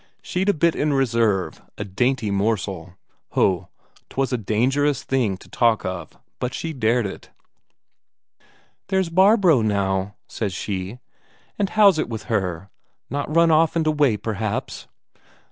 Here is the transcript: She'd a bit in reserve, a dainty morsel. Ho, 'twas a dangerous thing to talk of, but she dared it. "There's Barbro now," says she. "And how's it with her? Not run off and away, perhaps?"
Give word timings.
She'd 0.23 0.49
a 0.49 0.53
bit 0.55 0.75
in 0.75 0.93
reserve, 0.93 1.61
a 1.77 1.83
dainty 1.85 2.31
morsel. 2.31 2.95
Ho, 3.33 3.69
'twas 4.09 4.33
a 4.33 4.37
dangerous 4.39 5.03
thing 5.03 5.37
to 5.37 5.47
talk 5.47 5.85
of, 5.85 6.17
but 6.39 6.55
she 6.55 6.73
dared 6.73 7.05
it. 7.05 7.29
"There's 8.87 9.09
Barbro 9.09 9.61
now," 9.61 10.15
says 10.27 10.53
she. 10.55 10.97
"And 11.59 11.69
how's 11.69 11.99
it 11.99 12.09
with 12.09 12.23
her? 12.33 12.71
Not 13.11 13.35
run 13.35 13.51
off 13.51 13.75
and 13.75 13.85
away, 13.85 14.17
perhaps?" 14.17 14.87